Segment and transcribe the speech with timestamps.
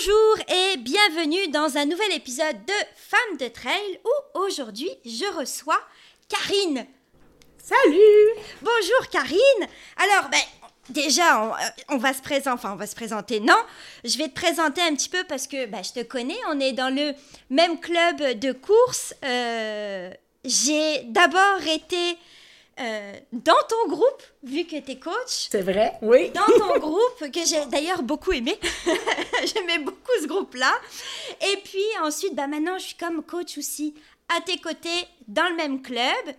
[0.00, 5.78] Bonjour et bienvenue dans un nouvel épisode de Femmes de Trail où aujourd'hui je reçois
[6.26, 6.86] Karine.
[7.58, 9.68] Salut Bonjour Karine.
[9.98, 10.40] Alors ben
[10.88, 11.54] déjà
[11.90, 13.40] on, va se présenter, enfin on va se présenter.
[13.40, 13.62] Non,
[14.04, 16.38] je vais te présenter un petit peu parce que ben, je te connais.
[16.48, 17.12] On est dans le
[17.50, 19.14] même club de course.
[19.22, 20.10] Euh,
[20.46, 22.16] j'ai d'abord été
[22.80, 25.48] euh, dans ton groupe, vu que tu es coach.
[25.50, 26.30] C'est vrai, oui.
[26.30, 28.58] Dans ton groupe, que j'ai d'ailleurs beaucoup aimé.
[29.44, 30.72] J'aimais beaucoup ce groupe-là.
[31.52, 33.94] Et puis ensuite, bah maintenant, je suis comme coach aussi
[34.34, 36.34] à tes côtés dans le même club.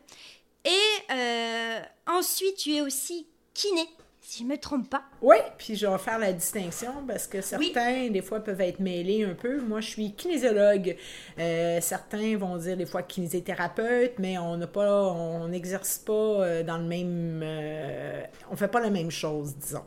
[0.66, 3.88] Et euh, ensuite, tu es aussi kiné
[4.22, 5.04] si je me trompe pas.
[5.22, 9.24] Oui, puis je vais faire la distinction parce que certains, des fois, peuvent être mêlés
[9.24, 9.60] un peu.
[9.60, 10.96] Moi, je suis kinésiologue.
[11.40, 16.64] Euh, certains vont dire des fois kinésithérapeute, mais on n'a pas, on n'exerce pas euh,
[16.64, 19.86] dans le même, euh, on fait pas la même chose, disons.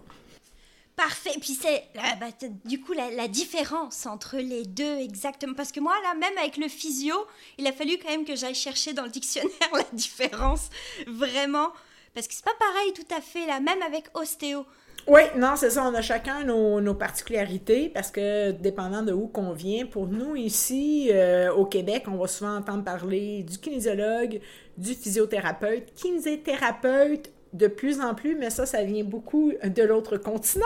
[0.96, 1.36] Parfait.
[1.40, 2.26] Puis c'est bah,
[2.64, 5.54] du coup la, la, différence entre les deux exactement.
[5.54, 7.14] Parce que moi, là, même avec le physio,
[7.58, 10.70] il a fallu quand même que j'aille chercher dans le dictionnaire la différence
[11.08, 11.72] vraiment
[12.14, 14.64] parce que c'est pas pareil tout à fait, là, même avec ostéo.
[15.06, 15.84] Oui, non, c'est ça.
[15.86, 21.10] On a chacun nos, particularités parce que dépendant de où qu'on vient, pour nous ici
[21.12, 24.40] euh, au Québec, on va souvent entendre parler du kinésiologue,
[24.78, 30.64] du physiothérapeute, kinésithérapeute de plus en plus, mais ça, ça vient beaucoup de l'autre continent.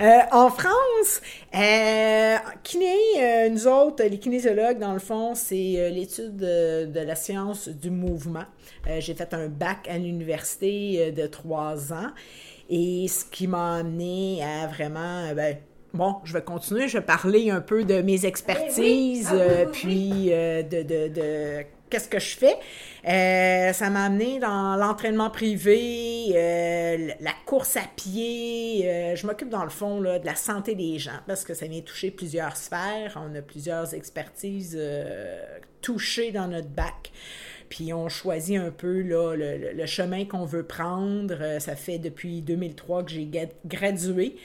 [0.00, 1.22] Euh, en France,
[1.54, 7.68] euh, kiné, euh, nous autres, les kinésiologues, dans le fond, c'est l'étude de, la science
[7.68, 8.44] du mouvement.
[8.98, 12.10] J'ai fait un bac à l'université de trois ans.
[12.68, 15.56] Et ce qui m'a amené à vraiment, ben,
[15.96, 20.82] bon, je vais continuer, je vais parler un peu de mes expertises, ah puis de,
[20.82, 22.56] de, de qu'est-ce que je fais.
[23.06, 28.82] Euh, ça m'a amené dans l'entraînement privé, euh, la course à pied.
[28.84, 31.66] Euh, je m'occupe dans le fond là, de la santé des gens parce que ça
[31.66, 33.16] vient toucher plusieurs sphères.
[33.16, 34.80] On a plusieurs expertises
[35.80, 37.12] touchées dans notre bac.
[37.68, 41.60] Puis on choisit un peu là, le, chemin qu'on veut prendre.
[41.60, 43.30] ça fait depuis 2003 que j'ai
[43.66, 44.36] gradué.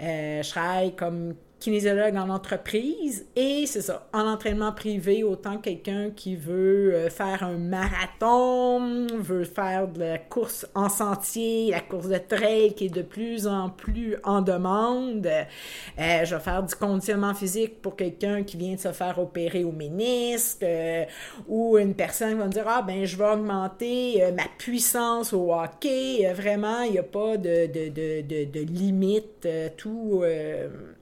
[0.00, 6.34] je travaille comme kinésiologue en entreprise et c'est ça, en entraînement privé, autant quelqu'un qui
[6.34, 12.16] veut euh, faire un marathon, veut faire de la course en sentier, la course de
[12.16, 15.26] trail qui est de plus en plus en demande.
[15.26, 19.62] Euh, je vais faire du conditionnement physique pour quelqu'un qui vient de se faire opérer
[19.62, 21.04] au ménisque euh,
[21.46, 26.32] ou une personne va me dire Ah, ben, je vais augmenter ma puissance au hockey.
[26.32, 29.46] vraiment, il n'y a pas de, de, de, de limite.
[29.76, 30.22] tout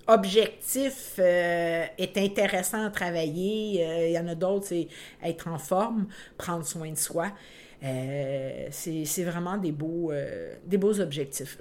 [0.08, 3.86] objectif euh, est intéressant à travailler.
[3.86, 4.88] Euh, il y en a d'autres, c'est
[5.22, 7.30] être en forme, prendre soin de soi.
[7.84, 10.10] Euh, c'est vraiment des beaux,
[11.00, 11.58] objectifs.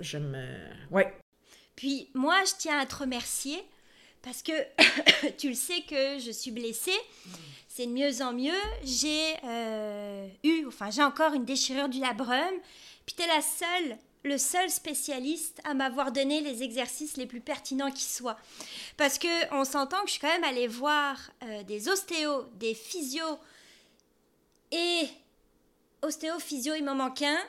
[1.76, 3.64] Puis moi, je tiens à te remercier
[4.24, 4.54] parce que
[5.38, 7.00] tu le sais que je suis blessée.
[7.68, 8.52] C'est de mieux en mieux.
[8.84, 9.34] J'ai
[10.44, 12.56] eu, enfin j'ai encore une déchirure du labrum.
[13.06, 17.42] Puis tu es la seule le seul spécialiste à m'avoir donné les exercices les plus
[17.42, 18.38] pertinents qui soient.
[18.98, 22.74] Parce que on s'entend que je suis quand même allée voir euh, des ostéos, des
[22.74, 23.40] physios
[24.72, 25.08] et
[26.02, 27.40] ostéo, physio, il m'en manque un.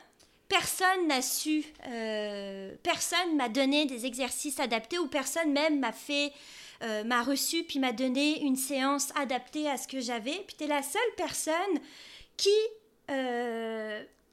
[0.48, 6.32] Personne n'a su, euh, personne m'a donné des exercices adaptés ou personne même m'a fait,
[6.82, 10.42] euh, m'a reçu puis m'a donné une séance adaptée à ce que j'avais.
[10.46, 11.54] Puis tu es la seule personne
[12.36, 12.48] qui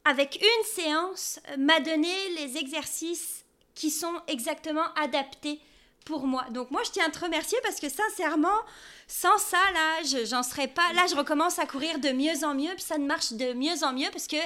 [0.06, 3.44] avec une séance, euh, m'a donné les exercices
[3.74, 5.60] qui sont exactement adaptés
[6.06, 6.46] pour moi.
[6.52, 8.62] Donc moi, je tiens à te remercier parce que sincèrement,
[9.08, 10.94] sans ça, là, j'en serais pas.
[10.94, 13.84] Là, je recommence à courir de mieux en mieux, puis ça ne marche de mieux
[13.84, 14.38] en mieux parce que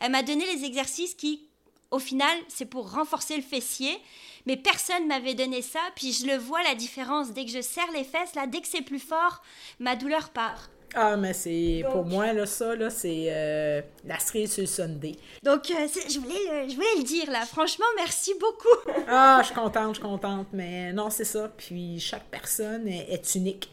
[0.00, 1.48] elle m'a donné les exercices qui,
[1.90, 3.98] au final, c'est pour renforcer le fessier.
[4.46, 7.32] Mais personne m'avait donné ça, puis je le vois la différence.
[7.32, 9.42] Dès que je serre les fesses, là, dès que c'est plus fort,
[9.78, 10.70] ma douleur part.
[10.94, 15.12] Ah, mais c'est pour moi, là, ça, là, c'est euh, la cerise sur le Sunday.
[15.42, 17.44] Donc, euh, je, voulais le, je voulais le dire, là.
[17.44, 18.90] Franchement, merci beaucoup.
[19.08, 20.46] ah, je suis contente, je suis contente.
[20.52, 21.50] Mais non, c'est ça.
[21.56, 23.70] Puis, chaque personne est, unique.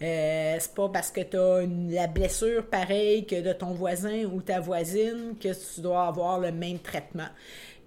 [0.00, 4.40] Euh, c'est pas parce que tu as la blessure pareille que de ton voisin ou
[4.40, 7.28] ta voisine que tu dois avoir le même traitement.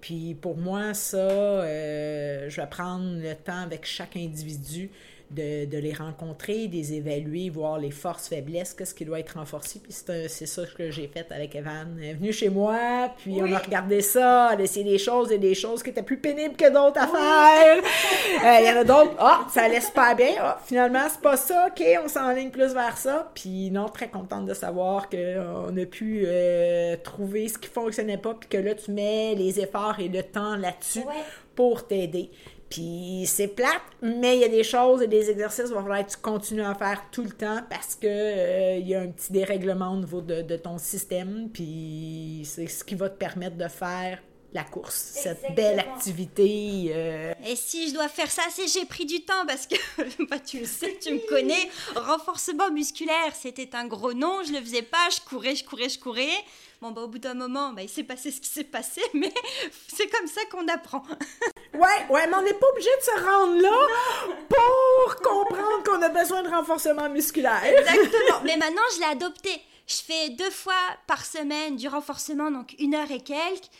[0.00, 1.28] Puis pour moi, ça,
[1.68, 4.90] je vais prendre le temps avec chaque individu
[5.30, 9.80] de, les rencontrer, de les évaluer, voir les forces, faiblesses, qu'est-ce qui doit être renforcé.
[9.80, 11.96] Puis c'est ça que j'ai fait avec Evan.
[11.98, 15.32] Elle est venue chez moi, puis on a regardé ça, elle a essayé des choses
[15.32, 17.82] et des choses qui étaient plus pénibles que d'autres à faire.
[18.44, 20.34] Euh, il y en a d'autres, ah, ça laisse pas bien.
[20.38, 23.30] Ah, finalement, c'est pas ça, ok, on s'enligne plus vers ça.
[23.34, 28.34] Puis non, très contente de savoir qu'on a pu euh, trouver ce qui fonctionnait pas,
[28.34, 31.04] puis que là, tu mets les efforts et le temps là-dessus
[31.54, 32.30] pour t'aider.
[32.68, 36.04] Puis c'est plate, mais il y a des choses et des exercices, il va falloir
[36.04, 39.08] que tu continues à faire tout le temps parce que euh, il y a un
[39.08, 43.56] petit dérèglement au niveau de, de ton système, puis c'est ce qui va te permettre
[43.56, 44.18] de faire
[44.56, 46.90] la course, cette belle activité.
[46.90, 47.34] Euh.
[47.46, 49.76] Et si je dois faire ça, c'est j'ai pris du temps parce que
[50.30, 51.68] bah, tu le sais, tu me connais.
[51.94, 55.98] Renforcement musculaire, c'était un gros nom, je le faisais pas, je courais, je courais, je
[55.98, 56.44] courais.
[56.80, 59.32] Bon, bah, au bout d'un moment, bah, il s'est passé ce qui s'est passé, mais
[59.88, 61.02] c'est comme ça qu'on apprend.
[61.76, 66.08] ouais, ouais, mais on n'est pas obligé de se rendre là pour comprendre qu'on a
[66.08, 67.62] besoin de renforcement musculaire.
[67.64, 68.40] Exactement.
[68.44, 69.62] Mais maintenant, je l'ai adopté.
[69.86, 70.74] Je fais deux fois
[71.06, 73.70] par semaine du renforcement, donc une heure et quelques.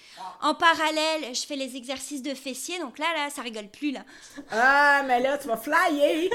[0.41, 4.05] En parallèle, je fais les exercices de fessiers, donc là, là, ça rigole plus, là.
[4.53, 6.31] Ah, mais là, tu vas flyer!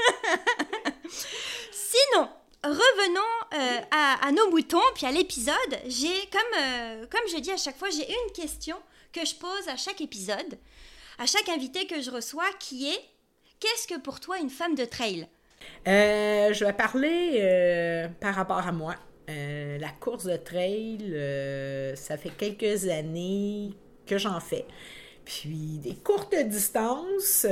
[1.72, 2.28] Sinon,
[2.62, 3.20] revenons
[3.54, 5.56] euh, à, nos moutons, puis à l'épisode.
[5.86, 8.76] J'ai, comme, euh, comme je dis à chaque fois, j'ai une question
[9.12, 10.58] que je pose à chaque épisode,
[11.18, 13.00] à chaque invité que je reçois, qui est
[13.60, 15.28] Qu'est-ce que pour toi une femme de trail?
[15.86, 18.96] Euh, Je vais parler par rapport à moi.
[19.28, 20.98] la course de trail,
[21.96, 23.70] ça fait quelques années
[24.06, 24.66] que j'en fais.
[25.24, 27.46] Puis des courtes distances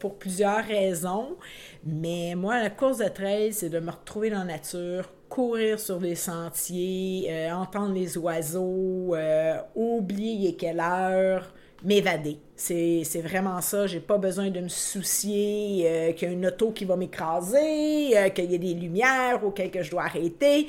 [0.00, 1.36] pour plusieurs raisons.
[1.84, 5.98] Mais moi, la course de trail, c'est de me retrouver dans la nature, courir sur
[6.00, 11.53] les sentiers, euh, entendre les oiseaux, euh, oublier quelle heure,
[11.84, 12.38] m'évader.
[12.56, 13.86] C'est, vraiment ça.
[13.86, 18.14] J'ai pas besoin de me soucier euh, qu'il y a une auto qui va m'écraser,
[18.34, 20.68] qu'il y ait des lumières ou que je dois arrêter.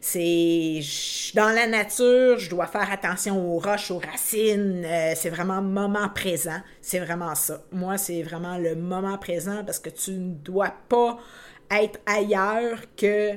[0.00, 0.80] C'est
[1.34, 4.84] dans la nature, je dois faire attention aux roches, aux racines.
[4.84, 6.60] Euh, c'est vraiment moment présent.
[6.80, 7.62] C'est vraiment ça.
[7.72, 11.18] Moi, c'est vraiment le moment présent parce que tu ne dois pas
[11.70, 13.32] être ailleurs que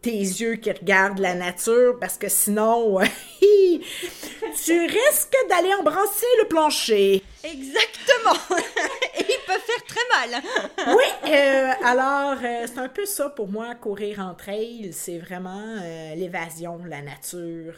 [0.00, 2.98] tes yeux qui regardent la nature parce que sinon,
[3.40, 7.22] tu risques d'aller embrasser le plancher.
[7.44, 8.56] Exactement.
[9.18, 10.42] Et il peut faire très mal.
[10.96, 15.76] oui, euh, alors euh, c'est un peu ça pour moi, courir en trail, c'est vraiment
[15.82, 17.74] euh, l'évasion, la nature,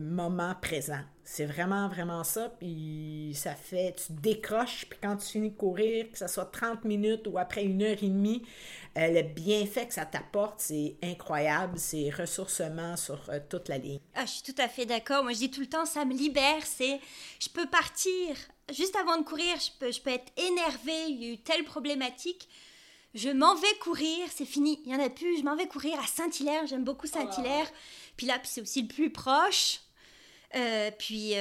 [0.00, 1.02] moment présent.
[1.28, 2.50] C'est vraiment, vraiment ça.
[2.50, 6.84] Puis ça fait, tu décroches, puis quand tu finis de courir, que ce soit 30
[6.84, 8.42] minutes ou après une heure et demie,
[8.96, 11.80] euh, le bienfait que ça t'apporte, c'est incroyable.
[11.80, 13.98] C'est ressourcement sur euh, toute la ligne.
[14.14, 15.24] Ah, je suis tout à fait d'accord.
[15.24, 16.64] Moi, je dis tout le temps, ça me libère.
[16.64, 17.00] C'est,
[17.40, 18.36] je peux partir.
[18.72, 21.08] Juste avant de courir, je peux, je peux être énervée.
[21.08, 22.48] Il y a eu telle problématique.
[23.14, 24.80] Je m'en vais courir, c'est fini.
[24.84, 25.38] Il n'y en a plus.
[25.38, 26.68] Je m'en vais courir à Saint-Hilaire.
[26.68, 27.68] J'aime beaucoup Saint-Hilaire.
[28.16, 29.80] Puis là, c'est aussi le plus proche.
[30.56, 31.34] Euh, puis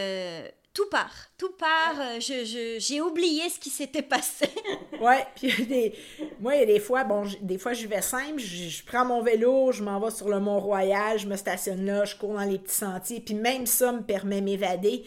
[0.76, 1.96] tout part, tout part.
[2.00, 4.50] Euh, je, j'ai oublié ce qui s'était passé.
[5.02, 5.94] ouais, puis des,
[6.42, 9.24] moi, il y a des fois, bon, des fois, je vais simple, je, prends mon
[9.24, 12.60] vélo, je m'en vais sur le Mont-Royal, je me stationne là, je cours dans les
[12.60, 15.06] petits sentiers, puis même ça me permet m'évader.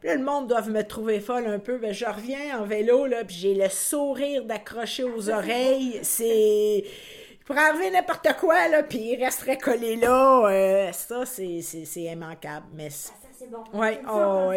[0.00, 1.78] Puis là, le monde doit me trouver folle un peu.
[1.78, 6.00] Ben, je reviens en vélo, là, puis j'ai le sourire d'accrocher aux oreilles.
[6.02, 6.84] C'est...
[6.84, 10.48] Il pourrait arriver n'importe quoi, là, puis il resterait collé là.
[10.48, 12.66] Euh, ça, c'est, c'est, immanquable.
[12.72, 12.88] Mais
[13.36, 13.64] c'est bon.
[13.72, 14.52] Ouais, oh,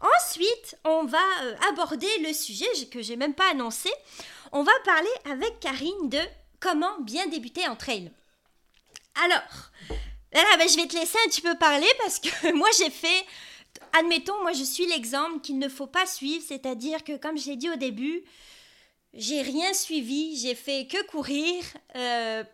[0.18, 3.90] Ensuite, on va euh, aborder le sujet que j'ai même pas annoncé.
[4.52, 6.20] On va parler avec Karine de
[6.60, 8.10] comment bien débuter en trail.
[9.24, 9.70] Alors,
[10.32, 13.24] là, ben, je vais te laisser un petit peu parler parce que moi j'ai fait,
[13.98, 17.70] admettons, moi je suis l'exemple qu'il ne faut pas suivre, c'est-à-dire que comme j'ai dit
[17.70, 18.24] au début,
[19.14, 21.64] j'ai rien suivi, j'ai fait que courir.
[21.96, 22.44] Euh,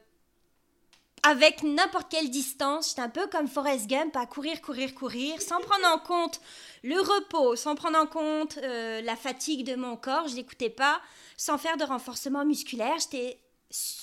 [1.23, 2.91] avec n'importe quelle distance.
[2.91, 6.41] J'étais un peu comme Forrest Gump à courir, courir, courir, sans prendre en compte
[6.83, 10.29] le repos, sans prendre en compte euh, la fatigue de mon corps.
[10.29, 11.01] Je l'écoutais pas,
[11.37, 12.97] sans faire de renforcement musculaire.
[12.99, 13.39] J'étais,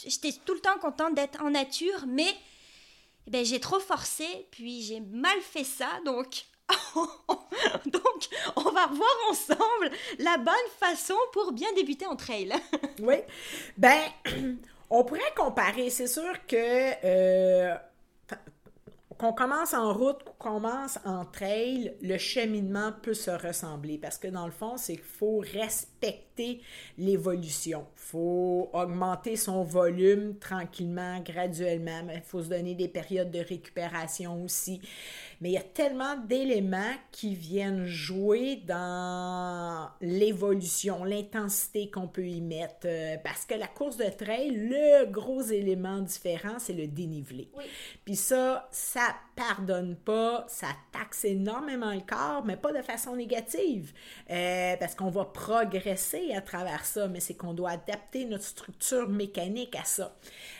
[0.06, 2.34] j'étais tout le temps contente d'être en nature, mais
[3.28, 6.46] eh ben, j'ai trop forcé, puis j'ai mal fait ça, donc.
[7.86, 12.54] Donc, on va revoir ensemble la bonne façon pour bien débuter en trail.
[13.00, 13.16] oui.
[13.78, 14.02] Ben,
[14.90, 16.56] On pourrait comparer, c'est sûr que
[17.06, 17.76] euh,
[19.18, 24.46] qu'on commence en route commence en trail, le cheminement peut se ressembler parce que dans
[24.46, 26.62] le fond, c'est qu'il faut respecter
[26.98, 27.86] l'évolution.
[27.96, 33.40] Il faut augmenter son volume tranquillement, graduellement, mais il faut se donner des périodes de
[33.40, 34.82] récupération aussi.
[35.42, 42.42] Mais il y a tellement d'éléments qui viennent jouer dans l'évolution, l'intensité qu'on peut y
[42.42, 42.86] mettre.
[42.86, 47.50] Euh, parce que la course de trail, le gros élément différent, c'est le dénivelé.
[48.06, 53.94] Puis ça, ça pardonne pas, ça taxe énormément le corps, mais pas de façon négative.
[54.30, 59.10] Euh, parce qu'on va progresser à travers ça, mais c'est qu'on doit adapter notre structure
[59.10, 60.16] mécanique à ça.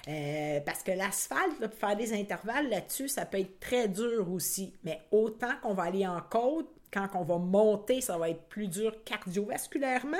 [0.08, 4.74] Euh, parce que l'asphalte, faire des intervalles là-dessus, ça peut être très dur aussi.
[4.84, 8.68] Mais autant qu'on va aller en côte, quand on va monter, ça va être plus
[8.68, 10.18] dur cardiovasculairement.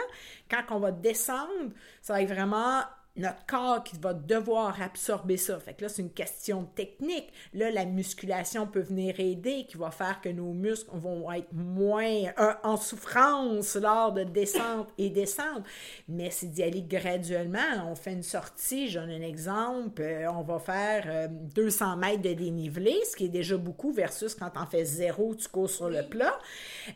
[0.50, 2.82] Quand on va descendre, ça va être vraiment
[3.16, 5.60] notre corps qui va devoir absorber ça.
[5.60, 7.32] Fait que là, c'est une question technique.
[7.54, 12.24] Là, la musculation peut venir aider, qui va faire que nos muscles vont être moins
[12.40, 15.64] euh, en souffrance lors de descente et descente.
[16.08, 17.88] Mais c'est d'y aller graduellement.
[17.88, 22.22] On fait une sortie, je donne un exemple, euh, on va faire 200 euh, mètres
[22.22, 25.90] de dénivelé, ce qui est déjà beaucoup versus quand on fait zéro, tu cours sur
[25.90, 26.38] le plat.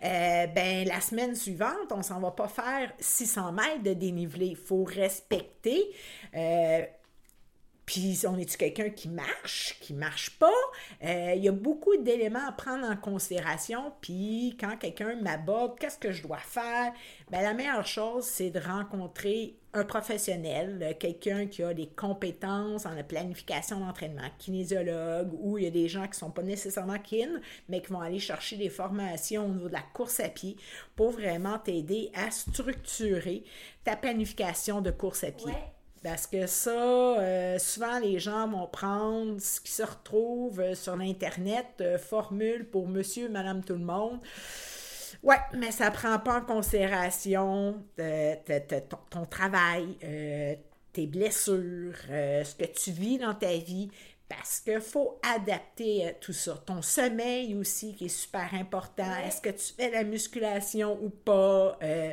[0.02, 4.48] ben, la semaine suivante, on s'en va pas faire 600 mètres de dénivelé.
[4.48, 5.92] Il faut respecter
[6.36, 6.84] euh,
[7.86, 10.48] puis on est-tu quelqu'un qui marche, qui marche pas?
[11.04, 13.92] Euh, il y a beaucoup d'éléments à prendre en considération.
[14.00, 16.94] Puis quand quelqu'un m'aborde, qu'est-ce que je dois faire?
[17.30, 22.86] Ben, la meilleure chose, c'est de rencontrer un professionnel, euh, quelqu'un qui a des compétences
[22.86, 27.00] en la planification d'entraînement, kinésiologue, ou il y a des gens qui sont pas nécessairement
[27.00, 30.56] kin, mais qui vont aller chercher des formations au niveau de la course à pied
[30.96, 33.44] pour vraiment t'aider à structurer
[33.84, 35.54] ta planification de course à pied.
[36.04, 40.98] Parce que ça, euh, souvent les gens vont prendre ce qui se retrouve euh, sur
[40.98, 44.20] l'Internet, euh, formule pour monsieur, madame, tout le monde.
[45.24, 47.82] Ouais, mais ça prend pas en considération
[49.10, 49.98] ton, travail,
[50.92, 53.90] tes blessures, ce que tu vis dans ta vie
[54.36, 56.62] parce qu'il faut adapter euh, tout ça.
[56.66, 59.12] Ton sommeil aussi, qui est super important.
[59.26, 61.78] Est-ce que tu fais la musculation ou pas?
[61.82, 62.12] Euh,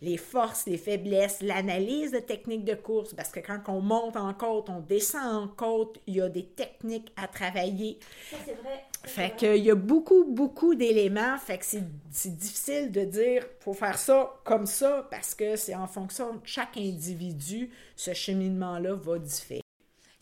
[0.00, 4.32] les forces, les faiblesses, l'analyse de techniques de course, parce que quand on monte en
[4.34, 7.98] côte, on descend en côte, il y a des techniques à travailler.
[8.30, 8.84] Ça, c'est vrai.
[9.04, 11.36] Fait qu'il y a beaucoup, beaucoup d'éléments.
[11.38, 15.88] Fait que c'est difficile de dire, faut faire ça comme ça, parce que c'est en
[15.88, 19.62] fonction de chaque individu, ce cheminement-là va différer.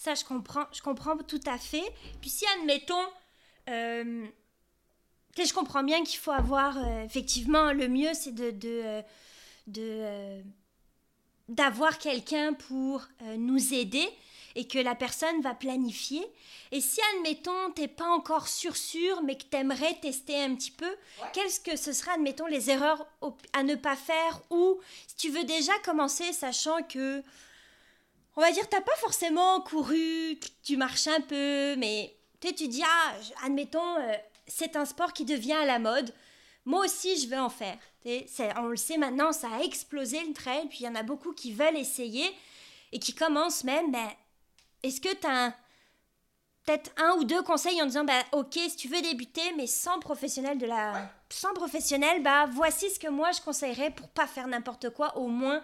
[0.01, 1.85] Ça, je comprends, je comprends tout à fait.
[2.23, 3.07] Puis si, admettons,
[3.69, 4.27] euh,
[5.37, 9.03] je comprends bien qu'il faut avoir, euh, effectivement, le mieux, c'est de, de, euh,
[9.67, 10.43] de
[11.51, 14.09] d'avoir quelqu'un pour nous aider
[14.55, 16.25] et que la personne va planifier.
[16.71, 20.71] Et si, admettons, t'es pas encore sûr sûr, mais que tu aimerais tester un petit
[20.71, 20.97] peu,
[21.35, 23.05] qu'est-ce que ce sera, admettons, les erreurs
[23.53, 27.23] à ne pas faire ou si tu veux déjà commencer, sachant que
[28.41, 33.13] on va dire, t'as pas forcément couru, tu marches un peu, mais tu dis, ah,
[33.45, 34.15] admettons, euh,
[34.47, 36.15] c'est un sport qui devient à la mode.
[36.65, 37.77] Moi aussi, je veux en faire.
[38.57, 41.35] on le sait maintenant, ça a explosé le trail, puis il y en a beaucoup
[41.35, 42.25] qui veulent essayer
[42.93, 43.93] et qui commencent même.
[43.93, 44.09] Ben,
[44.83, 45.55] Est-ce que tu as
[46.65, 50.01] peut-être un ou deux conseils en disant, bah, ok, si tu veux débuter, mais sans
[50.01, 54.47] professionnel de la, sans professionnel, bah, voici ce que moi je conseillerais pour pas faire
[54.47, 55.61] n'importe quoi, au moins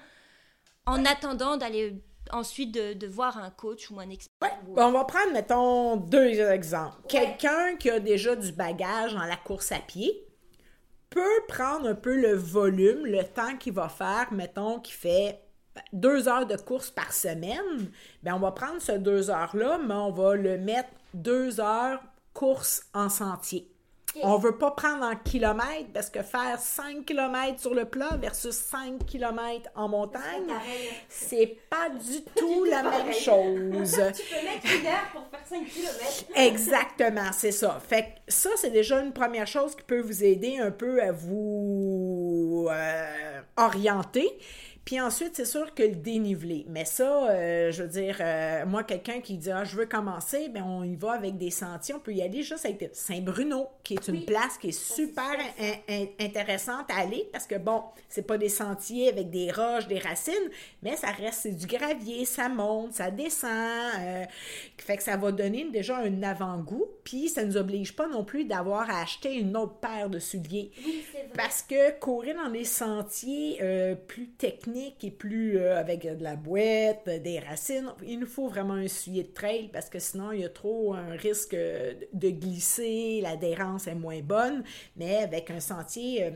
[0.85, 2.03] en attendant d'aller
[2.33, 4.59] ensuite de, voir un coach ou un expert.
[4.77, 6.97] on va prendre, mettons, deux exemples.
[7.09, 10.27] Quelqu'un qui a déjà du bagage dans la course à pied
[11.11, 15.41] peut prendre un peu le volume, le temps qu'il va faire, mettons, qui fait
[15.93, 17.91] deux heures de course par semaine.
[18.23, 22.03] Bien, on va prendre ce deux heures-là, mais on va le mettre deux heures
[22.33, 23.71] course en sentier.
[24.23, 28.55] On veut pas prendre en kilomètres parce que faire 5 km sur le plat versus
[28.55, 30.53] 5 km en montagne,
[31.09, 33.93] c'est pas du tout la même chose.
[34.15, 36.25] tu peux mettre une heure pour faire 5 km.
[36.35, 37.81] Exactement, c'est ça.
[37.87, 41.13] Fait que ça, c'est déjà une première chose qui peut vous aider un peu à
[41.13, 44.39] vous euh, orienter.
[44.87, 46.65] Puis ensuite, c'est sûr que le dénivelé.
[46.69, 50.49] Mais ça, euh, je veux dire, euh, moi, quelqu'un qui dit, ah, je veux commencer,
[50.49, 51.97] bien, on y va avec des sentiers.
[51.97, 55.35] On peut y aller juste avec Saint-Bruno, qui est une place qui est super
[56.21, 60.35] intéressante à aller parce que, bon, c'est pas des sentiers avec des roches, des racines,
[60.85, 63.51] mais ça reste, c'est du gravier, ça monte, ça descend.
[63.51, 64.25] Euh,
[64.79, 66.87] fait que ça va donner déjà un avant-goût.
[67.03, 70.71] Puis ça nous oblige pas non plus d'avoir à acheter une autre paire de souliers.
[70.85, 73.61] Oui, parce que courir dans des sentiers
[74.07, 78.49] plus techniques, technique et plus euh, avec de la boîte, des racines, il nous faut
[78.49, 82.31] vraiment un soulier de trail parce que sinon, il y a trop un risque de
[82.31, 84.63] glisser, l'adhérence est moins bonne,
[84.97, 86.33] mais avec un sentier,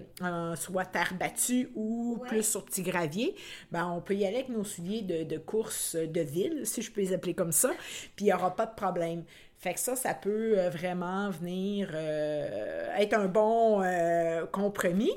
[0.56, 3.35] soit terre battue ou plus sur petit gravier,
[3.70, 6.90] ben, on peut y aller avec nos souliers de, de course de ville, si je
[6.90, 7.70] peux les appeler comme ça,
[8.16, 9.25] puis il n'y aura pas de problème.
[9.60, 15.12] Fait que ça, ça peut euh, vraiment venir euh, être un bon euh, compromis.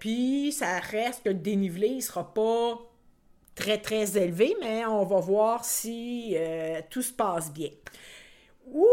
[0.00, 2.76] puis ça reste que le dénivelé ne sera pas
[3.54, 6.36] très, très élevé, mais on va voir si
[6.90, 7.70] tout se passe bien.
[8.66, 8.86] Ou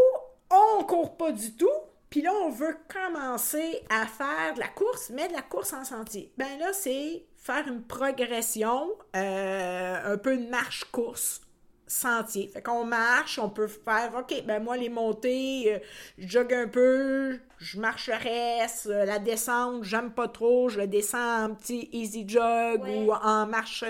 [0.51, 1.67] on court pas du tout,
[2.11, 5.83] puis là, on veut commencer à faire de la course, mais de la course en
[5.83, 6.31] sentier.
[6.37, 11.44] Ben là, c'est faire une progression, un peu de marche-course
[11.87, 12.47] sentier.
[12.47, 15.79] Fait qu'on marche, on peut faire, OK, ben moi, les montées, euh,
[16.17, 20.79] je jogue un peu, je marche le reste, euh, la descente, j'aime pas trop, je
[20.81, 23.83] le descends en petit easy jog ou en marche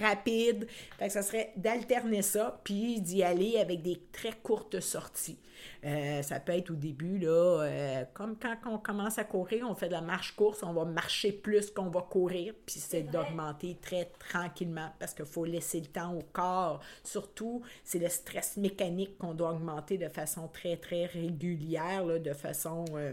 [0.00, 0.68] rapide.
[0.96, 5.38] Fait que ça serait d'alterner ça, puis d'y aller avec des très courtes sorties.
[5.84, 9.74] Euh, ça peut être au début, là, euh, comme quand on commence à courir, on
[9.74, 14.06] fait de la marche-course, on va marcher plus qu'on va courir, puis c'est d'augmenter très
[14.18, 16.80] tranquillement parce qu'il faut laisser le temps au corps.
[17.04, 22.84] Surtout, c'est le stress mécanique qu'on doit augmenter de façon très, très régulière, de façon...
[22.94, 23.12] Euh,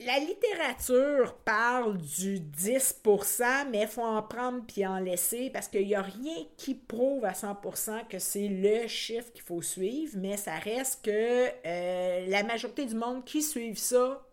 [0.00, 5.86] la littérature parle du 10% mais il faut en prendre puis en laisser parce qu'il
[5.86, 10.36] n'y a rien qui prouve à 100% que c'est le chiffre qu'il faut suivre, mais
[10.36, 14.24] ça reste que euh, la majorité du monde qui suit ça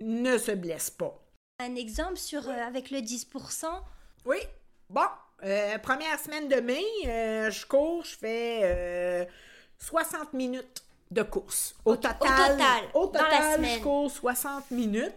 [0.00, 1.16] ne se blesse pas.
[1.60, 3.66] Un exemple sur euh, avec le 10%
[4.24, 4.38] Oui.
[4.90, 5.06] Bon,
[5.44, 9.28] euh, première semaine de mai, je cours, je fais
[9.78, 11.74] 60 minutes de course.
[11.84, 12.58] Au, total,
[12.94, 15.14] au total, je cours 60 minutes.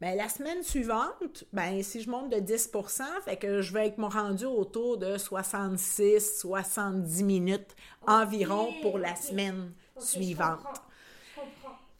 [0.00, 3.98] Mais la semaine suivante, ben, si je monte de 10% fait que je vais être
[3.98, 7.74] mon rendu autour de 66-70 minutes
[8.06, 10.60] environ pour la semaine suivante.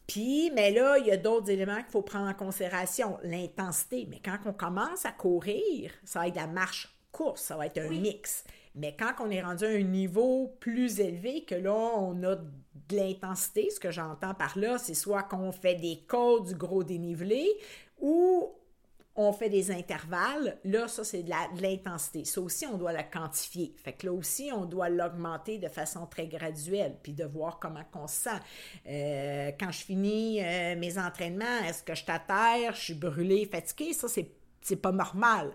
[0.06, 3.18] Puis, mais là, il y a d'autres éléments qu'il faut prendre en considération.
[3.24, 4.06] L'intensité.
[4.08, 7.78] Mais quand on commence à courir, ça va être la marche course, ça va être
[7.78, 8.44] un mix.
[8.78, 12.96] Mais quand on est rendu à un niveau plus élevé, que là, on a de
[12.96, 17.46] l'intensité, ce que j'entends par là, c'est soit qu'on fait des côtes du gros dénivelé
[18.00, 18.54] ou
[19.20, 20.56] on fait des intervalles.
[20.64, 22.24] Là, ça, c'est de l'intensité.
[22.24, 23.74] Ça aussi, on doit la quantifier.
[23.76, 27.82] Fait que là aussi, on doit l'augmenter de façon très graduelle, puis de voir comment
[27.94, 28.40] on se sent.
[28.86, 33.92] Euh, quand je finis euh, mes entraînements, est-ce que je t'atterre, je suis brûlée, fatiguée?
[33.92, 35.52] Ça, c'est c'est pas normal.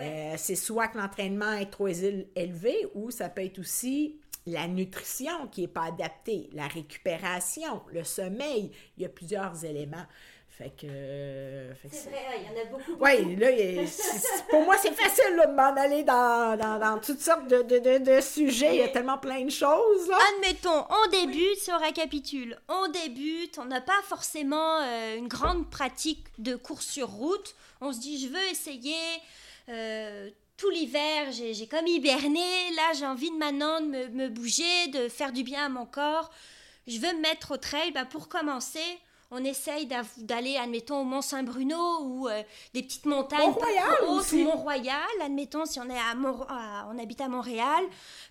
[0.00, 5.48] Euh, c'est soit que l'entraînement est trop élevé ou ça peut être aussi la nutrition
[5.50, 8.70] qui n'est pas adaptée, la récupération, le sommeil.
[8.96, 10.06] Il y a plusieurs éléments.
[10.58, 10.88] Fait que.
[11.88, 12.96] c'est vrai, il y en a beaucoup.
[12.98, 13.48] Oui, là,
[14.50, 18.74] pour moi, c'est facile de m'en aller dans, toutes sortes de, sujets.
[18.74, 20.10] Il y a tellement plein de choses.
[20.34, 25.70] Admettons, on débute, si on récapitule, on débute, on n'a pas forcément euh, une grande
[25.70, 27.54] pratique de course sur route.
[27.80, 28.96] On se dit, je veux essayer.
[29.68, 32.72] Euh, tout l'hiver, j'ai comme hiberné.
[32.74, 36.32] Là, j'ai envie de maintenant de me, bouger, de faire du bien à mon corps.
[36.88, 37.92] Je veux me mettre au trail.
[37.92, 38.98] Bah, pour commencer,
[39.30, 39.86] on essaye
[40.16, 43.66] d'aller, admettons, au Mont-Saint-Bruno ou euh, des petites montagnes pas
[44.00, 46.14] trop hautes, Mont-Royal, admettons, si on, est à,
[46.90, 47.84] on habite à Montréal,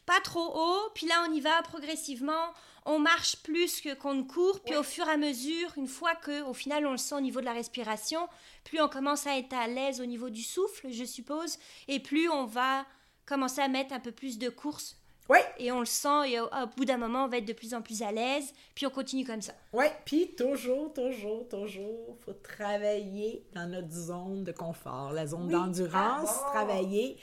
[0.06, 2.54] pas trop haut, puis là on y va progressivement,
[2.86, 6.16] on marche plus que qu'on ne court, puis au fur et à mesure, une fois
[6.16, 8.28] que au final on le sent au niveau de la respiration,
[8.64, 12.28] plus on commence à être à l'aise au niveau du souffle, je suppose, et plus
[12.30, 12.86] on va
[13.28, 14.97] commencer à mettre un peu plus de course
[15.30, 15.40] oui.
[15.58, 17.82] Et on le sent, et au, bout d'un moment, on va être de plus en
[17.82, 19.54] plus à l'aise, puis on continue comme ça.
[19.74, 25.50] Oui, puis toujours, toujours, toujours, il faut travailler dans notre zone de confort, la zone
[25.50, 27.18] d'endurance, ah travailler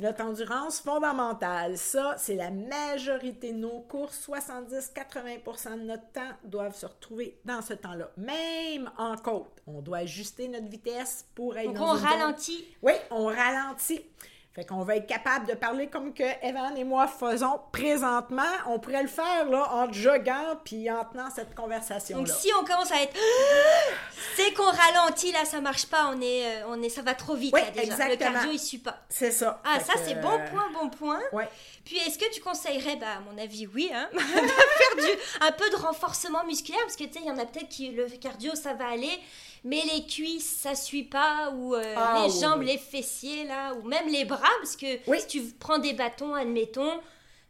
[0.00, 1.76] notre endurance fondamentale.
[1.76, 4.28] Ça, c'est la majorité de nos courses.
[4.28, 8.10] 70-80% de notre temps doivent se retrouver dans ce temps-là.
[8.16, 12.64] Même en côte, on doit ajuster notre vitesse pour être Donc on ralentit.
[12.82, 14.04] Oui, on ralentit.
[14.52, 18.42] Fait qu'on va être capable de parler comme que Evan et moi faisons présentement.
[18.66, 22.24] On pourrait le faire là, en joguant puis en tenant cette conversation-là.
[22.24, 23.14] Donc si on commence à être...
[24.34, 26.10] C'est qu'on ralentit, là, ça marche pas.
[26.12, 27.82] On est, euh, on est, ça va trop vite, là, déjà.
[27.84, 28.10] Exactement.
[28.10, 28.98] Le cardio, il suit pas.
[29.08, 29.62] C'est ça.
[29.64, 31.20] Ah, ça, c'est bon point, bon point.
[31.32, 31.48] Ouais.
[31.84, 35.52] Puis est-ce que tu conseillerais, bah, à mon avis, oui, hein, de faire du, un
[35.52, 36.80] peu de renforcement musculaire?
[36.82, 39.20] Parce que tu sais, il y en a peut-être qui, le cardio, ça va aller
[39.64, 43.86] mais les cuisses, ça suit pas, ou euh, ah, les jambes, les fessiers, là, ou
[43.86, 44.86] même les bras, parce que
[45.18, 47.00] si tu prends des bâtons, admettons,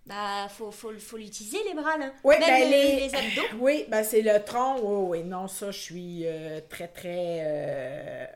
[0.07, 2.11] bah, faut, faut, faut l'utiliser, les bras, là.
[2.25, 3.15] Oui, même ben, les...
[3.15, 3.57] abdos.
[3.61, 4.81] Oui, ben, c'est le tronc.
[4.83, 7.43] Oui, oui, non, ça, je suis euh, très, très...
[7.45, 8.27] Euh,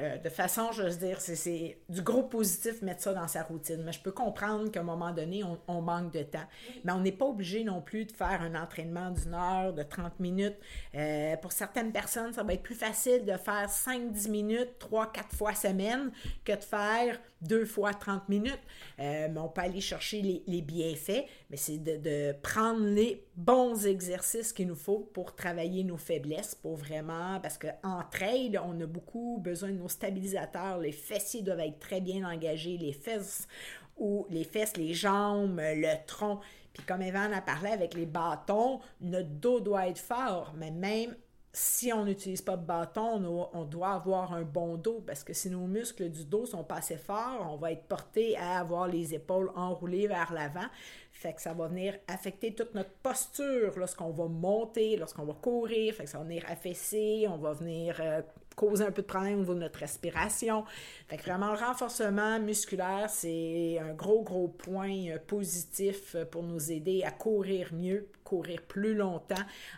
[0.00, 3.82] euh, de façon, je veux dire, c'est du gros positif mettre ça dans sa routine.
[3.84, 6.46] Mais je peux comprendre qu'à un moment donné, on, manque de temps.
[6.84, 10.20] Mais on n'est pas obligé non plus de faire un entraînement d'une heure, de 30
[10.20, 10.56] minutes.
[10.94, 15.54] Euh, pour certaines personnes, ça va être plus facile de faire 5-10 minutes, 3-4 fois
[15.54, 16.12] semaine
[16.44, 18.58] que de faire deux fois 30 minutes.
[18.98, 23.86] Euh, mais on peut aller chercher les, bienfaits, mais c'est de, de, prendre les bons
[23.86, 28.86] exercices qu'il nous faut pour travailler nos faiblesses, pour vraiment, parce qu'en trade, on a
[28.86, 30.78] beaucoup besoin de nos stabilisateurs.
[30.78, 33.48] Les fessiers doivent être très bien engagés, les fesses
[33.96, 36.40] ou les fesses, les jambes, le tronc.
[36.72, 41.14] Puis comme Evan a parlé avec les bâtons, notre dos doit être fort, mais même
[41.58, 45.48] si on n'utilise pas de bâton, on, doit avoir un bon dos parce que si
[45.48, 49.14] nos muscles du dos sont pas assez forts, on va être porté à avoir les
[49.14, 50.66] épaules enroulées vers l'avant.
[51.12, 55.94] Fait que ça va venir affecter toute notre posture lorsqu'on va monter, lorsqu'on va courir.
[55.94, 58.20] Fait que ça va venir affaisser, on va venir euh,
[58.56, 60.64] causer un peu de problème au niveau de notre respiration.
[61.08, 66.42] Fait que vraiment, le renforcement musculaire, c'est un gros, gros point euh, positif euh, pour
[66.42, 69.34] nous aider à courir mieux, courir plus longtemps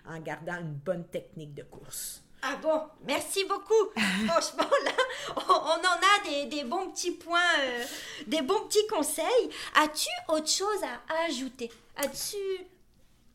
[0.08, 2.22] en gardant une bonne technique de course.
[2.40, 3.90] Ah bon, merci beaucoup.
[4.28, 4.92] Franchement, là,
[5.36, 7.84] on, en a des, bons petits points, euh,
[8.28, 9.50] des bons petits conseils.
[9.74, 11.70] As-tu autre chose à ajouter?
[11.96, 12.36] As-tu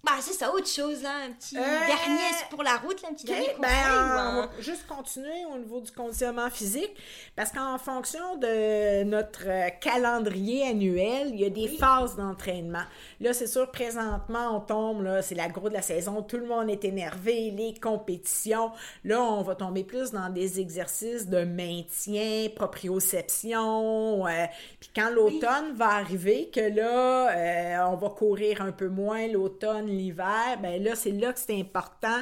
[0.06, 3.14] bah, c'est ça, autre chose, là, un petit euh, dernier pour la route, là, un
[3.14, 3.84] petit dernier ben, conseil.
[3.88, 6.92] on va juste continuer au niveau du conditionnement physique,
[7.38, 12.84] parce qu'en fonction de notre euh, calendrier annuel, il y a des phases d'entraînement.
[13.22, 16.48] Là, c'est sûr, présentement, on tombe, là, c'est la grosse de la saison, tout le
[16.48, 18.72] monde est énervé, les compétitions.
[19.06, 24.28] Là, on va tomber plus dans des exercices de maintien, proprioception.
[24.28, 24.46] Euh,
[24.82, 30.60] puis quand l'automne va arriver, que là, on va courir un peu moins l'automne, l'hiver,
[30.62, 32.22] ben là, c'est là que c'est important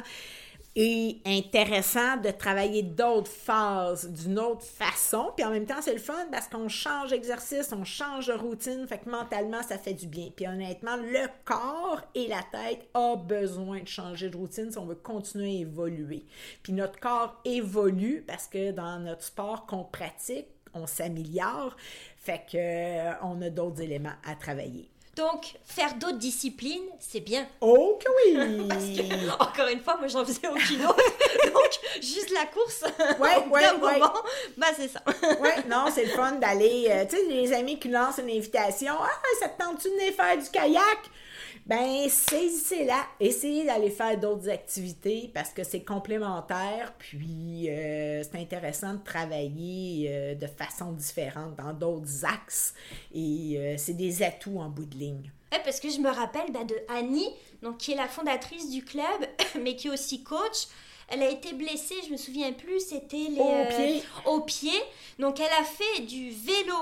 [0.74, 5.30] et intéressant de travailler d'autres phases d'une autre façon.
[5.36, 8.86] Puis en même temps, c'est le fun parce qu'on change d'exercice, on change de routine,
[8.86, 10.28] fait que mentalement, ça fait du bien.
[10.34, 14.86] Puis honnêtement, le corps et la tête ont besoin de changer de routine si on
[14.86, 16.24] veut continuer à évoluer.
[16.62, 21.76] Puis notre corps évolue parce que dans notre sport qu'on pratique, on s'améliore,
[22.16, 24.88] fait que euh, on a d'autres éléments à travailler.
[25.14, 27.46] Donc, faire d'autres disciplines, c'est bien.
[27.60, 28.66] Oh que oui!
[28.68, 30.96] Parce que, encore une fois, moi, j'en faisais aucune autre.
[31.52, 31.70] Donc,
[32.00, 32.82] juste la course.
[33.20, 34.00] Ouais, ouais, ouais.
[34.56, 35.02] bah, c'est ça.
[35.06, 36.86] ouais, non, c'est le fun d'aller.
[36.88, 38.94] Euh, tu sais, les amis qui lancent une invitation.
[38.98, 40.98] Ah, ça te tente-tu de faire du kayak?
[41.64, 48.94] Ben saisissez-la, essayez d'aller faire d'autres activités parce que c'est complémentaire, puis euh, c'est intéressant
[48.94, 52.74] de travailler euh, de façon différente dans d'autres axes
[53.14, 55.30] et euh, c'est des atouts en bout de ligne.
[55.50, 57.30] parce que je me rappelle bah, de Annie,
[57.62, 59.04] donc, qui est la fondatrice du club,
[59.62, 60.66] mais qui est aussi coach.
[61.12, 63.38] Elle a été blessée, je me souviens plus, c'était les...
[63.38, 64.02] Au pied.
[64.24, 64.82] Au pied.
[65.18, 66.74] Donc elle a fait du vélo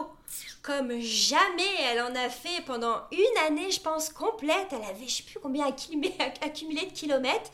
[0.62, 1.74] comme jamais.
[1.90, 4.68] Elle en a fait pendant une année, je pense, complète.
[4.72, 5.66] Elle avait, je sais plus combien
[6.42, 7.50] accumulé de kilomètres.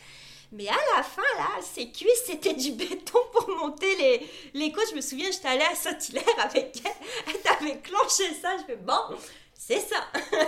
[0.53, 4.89] Mais à la fin, là, ses cuisses, c'était du béton pour monter les, les côtes.
[4.91, 6.93] Je me souviens, j'étais allée à Saint-Hilaire avec elle.
[7.29, 8.57] Elle t'avait clenché ça.
[8.59, 9.17] Je fais, bon,
[9.55, 9.97] c'est ça.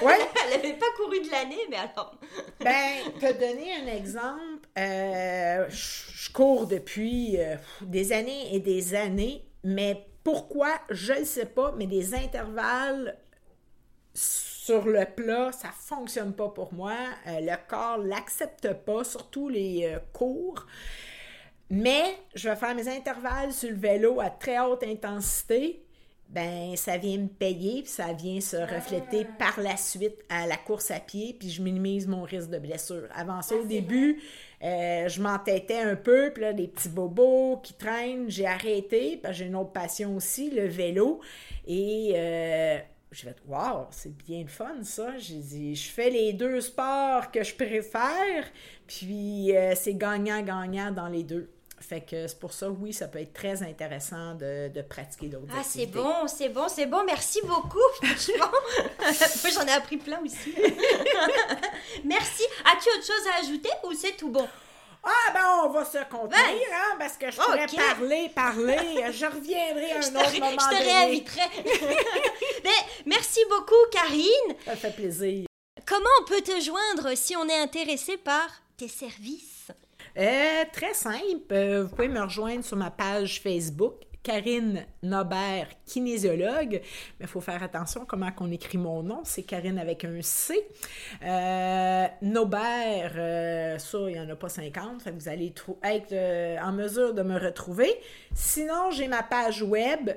[0.03, 0.19] Ouais.
[0.45, 2.15] Elle n'avait pas couru de l'année, mais alors.
[2.61, 4.58] ben, te donner un exemple.
[4.77, 11.47] Euh, je cours depuis euh, des années et des années, mais pourquoi, je ne sais
[11.47, 13.17] pas, mais des intervalles
[14.15, 16.95] sur le plat, ça fonctionne pas pour moi.
[17.27, 20.67] Euh, le corps l'accepte pas, surtout les cours.
[21.71, 25.88] Mais je vais faire mes intervalles sur le vélo à très haute intensité.
[26.31, 29.37] Ben, ça vient me payer, puis ça vient se refléter ah.
[29.39, 33.09] par la suite à la course à pied, puis je minimise mon risque de blessure.
[33.15, 34.21] Avant ça, au début,
[34.63, 39.35] euh, je m'entêtais un peu, puis là, des petits bobos qui traînent, j'ai arrêté, parce
[39.35, 41.21] que j'ai une autre passion aussi, le vélo.
[41.67, 42.79] Et euh,
[43.11, 45.17] j'ai fait, wow, c'est bien le fun, ça.
[45.17, 48.45] J'ai dit, je fais les deux sports que je préfère,
[48.87, 51.49] puis euh, c'est gagnant-gagnant dans les deux.
[51.81, 55.53] Fait que c'est pour ça, oui, ça peut être très intéressant de, de pratiquer d'autres
[55.57, 57.05] Ah, c'est bon, c'est bon, c'est bon.
[57.05, 58.51] Merci beaucoup, franchement.
[59.43, 60.55] Moi, j'en ai appris plein aussi.
[62.05, 62.43] Merci.
[62.65, 64.49] As-tu autre chose à ajouter ou c'est tout bon?
[65.05, 69.13] Ah ben on va se contenir, hein, parce que je pourrais parler, parler.
[69.13, 71.41] Je reviendrai un autre moment Je te réinviterai.
[72.65, 72.71] Mais
[73.07, 74.57] merci beaucoup, Karine.
[74.65, 75.47] Ça fait plaisir.
[75.87, 79.69] Comment on peut te joindre si on est intéressé par tes services?
[80.17, 81.53] Euh, très simple.
[81.53, 86.83] Euh, vous pouvez me rejoindre sur ma page Facebook Karine Nobert, kinésiologue.
[87.19, 89.23] Mais il faut faire attention comment on écrit mon nom.
[89.25, 90.69] C'est Karine avec un C.
[91.23, 95.09] Euh, Nobert, euh, ça, il n'y en a pas 50.
[95.09, 97.91] vous allez être euh, en mesure de me retrouver.
[98.35, 100.11] Sinon, j'ai ma page web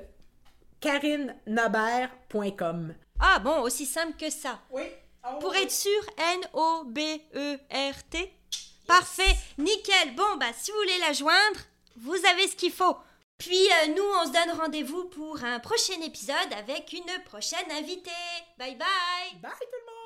[0.80, 2.94] karinenobert.com.
[3.18, 4.58] Ah bon, aussi simple que ça.
[4.70, 4.82] Oui.
[5.24, 6.02] Oh, Pour être sûr,
[6.34, 8.30] N-O-B-E-R-T.
[8.86, 10.14] Parfait, nickel.
[10.14, 11.60] Bon, bah si vous voulez la joindre,
[11.96, 12.96] vous avez ce qu'il faut.
[13.38, 18.10] Puis euh, nous, on se donne rendez-vous pour un prochain épisode avec une prochaine invitée.
[18.58, 20.01] Bye bye Bye tout le monde